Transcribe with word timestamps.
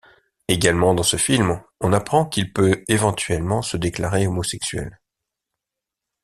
Également 0.47 0.95
dans 0.95 1.03
ce 1.03 1.15
film, 1.17 1.61
on 1.79 1.93
apprend 1.93 2.25
qu'il 2.25 2.51
peut 2.51 2.83
éventuellement 2.87 3.61
se 3.61 3.77
déclarer 3.77 4.25
homosexuel. 4.25 4.99